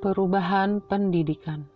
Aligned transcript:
Perubahan 0.00 0.80
pendidikan. 0.88 1.68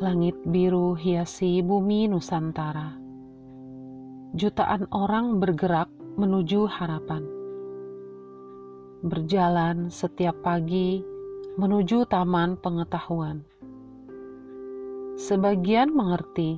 Langit 0.00 0.40
biru 0.48 0.96
hiasi 0.96 1.60
bumi 1.60 2.08
Nusantara. 2.08 2.96
Jutaan 4.32 4.88
orang 4.88 5.36
bergerak 5.36 5.92
menuju 6.16 6.64
harapan. 6.64 7.28
Berjalan 9.04 9.92
setiap 9.92 10.40
pagi 10.40 11.04
menuju 11.60 12.08
taman 12.08 12.56
pengetahuan. 12.56 13.44
Sebagian 15.20 15.92
mengerti, 15.92 16.56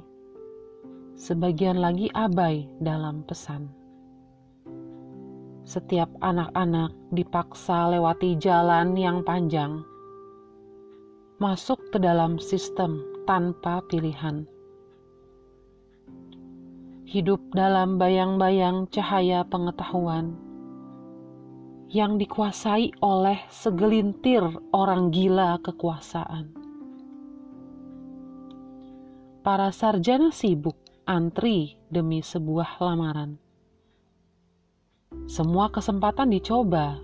sebagian 1.19 1.83
lagi 1.83 2.07
abai 2.15 2.71
dalam 2.79 3.27
pesan 3.27 3.75
setiap 5.69 6.09
anak-anak 6.25 6.97
dipaksa 7.13 7.93
lewati 7.93 8.41
jalan 8.41 8.97
yang 8.97 9.21
panjang, 9.21 9.85
masuk 11.39 11.79
ke 11.95 12.03
dalam 12.03 12.43
sistem 12.43 12.99
tanpa 13.23 13.79
pilihan. 13.87 14.43
Hidup 17.09 17.41
dalam 17.55 17.97
bayang-bayang 17.97 18.91
cahaya 18.91 19.47
pengetahuan 19.47 20.35
yang 21.89 22.21
dikuasai 22.21 22.93
oleh 23.01 23.41
segelintir 23.49 24.45
orang 24.77 25.09
gila 25.15 25.57
kekuasaan. 25.65 26.53
Para 29.41 29.73
sarjana 29.73 30.29
sibuk 30.29 30.77
antri 31.09 31.81
demi 31.89 32.21
sebuah 32.21 32.83
lamaran 32.83 33.41
semua 35.29 35.69
kesempatan 35.69 36.33
dicoba 36.33 36.97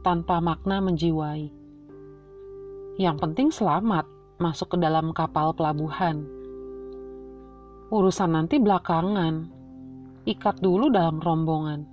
tanpa 0.00 0.40
makna 0.40 0.80
menjiwai. 0.80 1.65
Yang 2.96 3.16
penting 3.20 3.48
selamat 3.52 4.08
masuk 4.40 4.72
ke 4.72 4.76
dalam 4.80 5.12
kapal 5.12 5.52
pelabuhan. 5.52 6.24
Urusan 7.92 8.32
nanti 8.32 8.56
belakangan, 8.56 9.52
ikat 10.24 10.56
dulu 10.64 10.88
dalam 10.88 11.20
rombongan. 11.20 11.84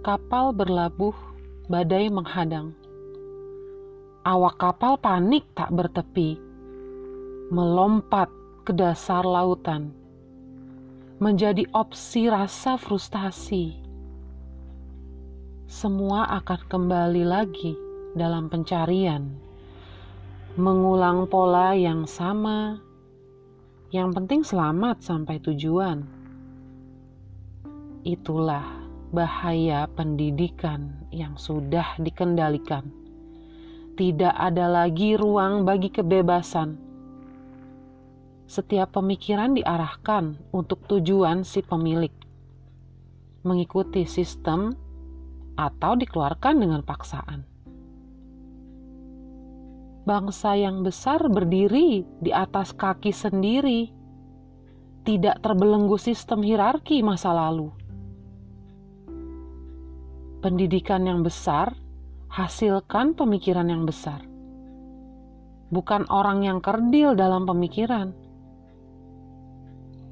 Kapal 0.00 0.56
berlabuh, 0.56 1.12
badai 1.68 2.08
menghadang. 2.08 2.72
Awak 4.24 4.56
kapal 4.56 4.96
panik 4.96 5.44
tak 5.52 5.68
bertepi, 5.76 6.40
melompat 7.52 8.32
ke 8.64 8.72
dasar 8.72 9.20
lautan 9.20 9.92
menjadi 11.20 11.68
opsi 11.76 12.32
rasa 12.32 12.80
frustasi. 12.80 13.76
Semua 15.68 16.24
akan 16.40 16.60
kembali 16.72 17.24
lagi 17.28 17.83
dalam 18.14 18.48
pencarian, 18.48 19.34
mengulang 20.54 21.26
pola 21.28 21.74
yang 21.74 22.06
sama. 22.08 22.78
Yang 23.94 24.08
penting 24.18 24.40
selamat 24.42 25.02
sampai 25.02 25.38
tujuan. 25.38 26.02
Itulah 28.02 28.66
bahaya 29.14 29.86
pendidikan 29.94 31.06
yang 31.14 31.38
sudah 31.38 31.94
dikendalikan. 32.02 32.90
Tidak 33.94 34.34
ada 34.34 34.66
lagi 34.66 35.14
ruang 35.14 35.62
bagi 35.62 35.94
kebebasan 35.94 36.84
setiap 38.44 39.00
pemikiran 39.00 39.56
diarahkan 39.56 40.36
untuk 40.52 40.84
tujuan 40.84 41.48
si 41.48 41.64
pemilik, 41.64 42.12
mengikuti 43.40 44.04
sistem 44.04 44.76
atau 45.56 45.96
dikeluarkan 45.96 46.60
dengan 46.60 46.84
paksaan. 46.84 47.53
Bangsa 50.04 50.52
yang 50.52 50.84
besar 50.84 51.24
berdiri 51.32 52.04
di 52.20 52.28
atas 52.28 52.76
kaki 52.76 53.08
sendiri, 53.08 53.88
tidak 55.08 55.40
terbelenggu 55.40 55.96
sistem 55.96 56.44
hierarki 56.44 57.00
masa 57.00 57.32
lalu. 57.32 57.72
Pendidikan 60.44 61.08
yang 61.08 61.24
besar 61.24 61.72
hasilkan 62.28 63.16
pemikiran 63.16 63.64
yang 63.72 63.88
besar, 63.88 64.20
bukan 65.72 66.04
orang 66.12 66.44
yang 66.44 66.60
kerdil 66.60 67.16
dalam 67.16 67.48
pemikiran 67.48 68.12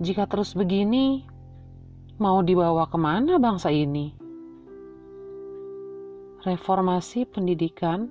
jika 0.03 0.27
terus 0.27 0.59
begini, 0.59 1.23
mau 2.19 2.43
dibawa 2.43 2.91
ke 2.91 2.99
mana 2.99 3.39
bangsa 3.39 3.71
ini? 3.71 4.11
Reformasi 6.43 7.23
pendidikan 7.31 8.11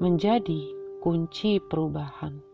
menjadi 0.00 0.64
kunci 1.04 1.60
perubahan. 1.60 2.53